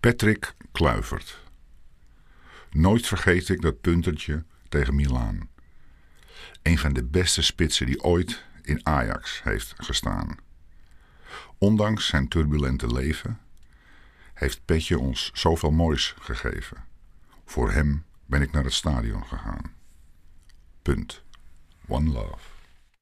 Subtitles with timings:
[0.00, 1.40] Patrick Kluivert.
[2.70, 5.48] Nooit vergeet ik dat puntertje tegen Milaan.
[6.62, 10.36] Een van de beste spitsen die ooit in Ajax heeft gestaan.
[11.58, 13.40] Ondanks zijn turbulente leven
[14.34, 16.84] heeft Petje ons zoveel moois gegeven.
[17.44, 19.74] Voor hem ben ik naar het stadion gegaan.
[20.82, 21.22] Punt.
[21.88, 22.59] One love.